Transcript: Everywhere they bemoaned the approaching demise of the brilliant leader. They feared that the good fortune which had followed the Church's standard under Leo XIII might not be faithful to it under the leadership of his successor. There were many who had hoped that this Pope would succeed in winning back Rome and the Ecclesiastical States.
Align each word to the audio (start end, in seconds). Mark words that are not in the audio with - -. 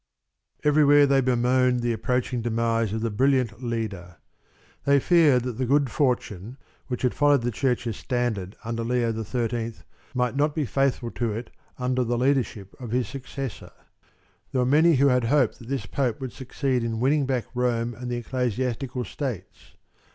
Everywhere 0.63 1.05
they 1.05 1.21
bemoaned 1.21 1.81
the 1.81 1.93
approaching 1.93 2.41
demise 2.41 2.91
of 2.91 3.01
the 3.01 3.11
brilliant 3.11 3.61
leader. 3.61 4.17
They 4.83 4.99
feared 4.99 5.43
that 5.43 5.59
the 5.59 5.65
good 5.67 5.91
fortune 5.91 6.57
which 6.87 7.03
had 7.03 7.13
followed 7.13 7.43
the 7.43 7.51
Church's 7.51 7.97
standard 7.97 8.55
under 8.65 8.83
Leo 8.83 9.11
XIII 9.21 9.75
might 10.15 10.35
not 10.35 10.55
be 10.55 10.65
faithful 10.65 11.11
to 11.11 11.33
it 11.33 11.51
under 11.77 12.03
the 12.03 12.17
leadership 12.17 12.73
of 12.81 12.89
his 12.89 13.07
successor. 13.07 13.73
There 14.51 14.61
were 14.61 14.65
many 14.65 14.95
who 14.95 15.05
had 15.09 15.25
hoped 15.25 15.59
that 15.59 15.67
this 15.67 15.85
Pope 15.85 16.19
would 16.19 16.33
succeed 16.33 16.83
in 16.83 16.99
winning 16.99 17.27
back 17.27 17.45
Rome 17.53 17.93
and 17.93 18.09
the 18.09 18.17
Ecclesiastical 18.17 19.05
States. 19.05 19.75